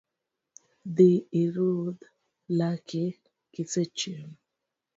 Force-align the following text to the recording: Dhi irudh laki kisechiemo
Dhi 0.95 1.09
irudh 1.41 2.01
laki 2.57 3.03
kisechiemo 3.53 4.35